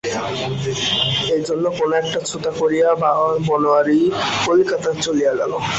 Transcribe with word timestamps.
এইজন্য 1.35 1.65
কোনো 1.79 1.93
একটা 2.01 2.19
ছুতা 2.29 2.51
করিয়া 2.61 2.89
বনোয়ারি 3.47 3.99
কলিকাতায় 4.45 4.97
চলিয়া 5.05 5.33
গেল। 5.39 5.51